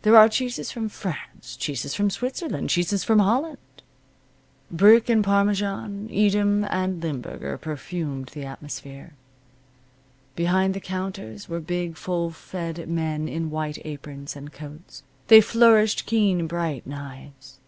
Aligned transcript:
There 0.00 0.16
are 0.16 0.26
cheeses 0.30 0.70
from 0.70 0.88
France, 0.88 1.54
cheeses 1.54 1.94
from 1.94 2.08
Switzerland, 2.08 2.70
cheeses 2.70 3.04
from 3.04 3.18
Holland. 3.18 3.58
Brick 4.70 5.10
and 5.10 5.22
parmesan, 5.22 6.08
Edam 6.10 6.64
and 6.64 7.02
limburger 7.02 7.58
perfumed 7.58 8.28
the 8.30 8.46
atmosphere. 8.46 9.12
Behind 10.34 10.72
the 10.72 10.80
counters 10.80 11.46
were 11.50 11.60
big, 11.60 11.98
full 11.98 12.30
fed 12.30 12.88
men 12.88 13.28
in 13.28 13.50
white 13.50 13.76
aprons, 13.84 14.34
and 14.34 14.50
coats. 14.50 15.02
They 15.26 15.42
flourished 15.42 16.06
keen 16.06 16.46
bright 16.46 16.86
knives. 16.86 17.58